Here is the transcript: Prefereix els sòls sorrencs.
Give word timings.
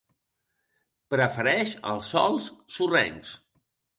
Prefereix 1.15 1.75
els 1.91 2.09
sòls 2.15 2.47
sorrencs. 2.79 3.37